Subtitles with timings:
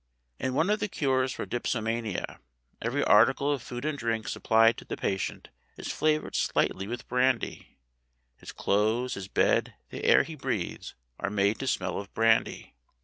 [0.39, 2.39] In one of the cures for dipsomania
[2.81, 7.77] every article of food and drink supplied to the patient is flavored slightly with brandy;
[8.37, 12.73] his clothes, his bed, the air he breathes, are made to smell of brandy.